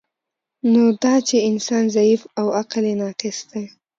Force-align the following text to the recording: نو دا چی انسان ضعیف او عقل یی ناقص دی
نو 0.71 0.83
دا 1.03 1.13
چی 1.27 1.37
انسان 1.49 1.83
ضعیف 1.95 2.21
او 2.39 2.45
عقل 2.59 2.83
یی 2.89 2.95
ناقص 3.01 3.37
دی 3.51 3.63